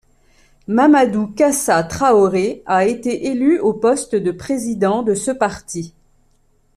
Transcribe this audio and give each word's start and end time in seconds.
Mamadou 0.67 1.27
Kassa 1.27 1.83
Traoré 1.83 2.63
a 2.65 2.87
été 2.87 3.27
élu 3.27 3.59
au 3.59 3.71
poste 3.71 4.15
de 4.15 4.31
président 4.31 5.03
de 5.03 5.13
ce 5.13 5.29
parti. 5.29 5.93